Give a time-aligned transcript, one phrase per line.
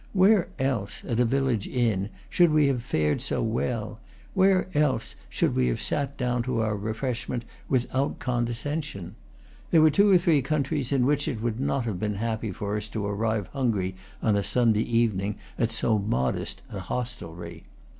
[0.13, 3.99] Where else, at a village inn, should we have fared so well?
[4.33, 9.13] Where else should we have sat down to our refreshment without condescension?
[9.69, 12.75] There were two or three countries in which it would not have been happy for
[12.77, 13.93] us to arrive hungry,
[14.23, 17.65] on a Sunday evening, at so modest an hostelry.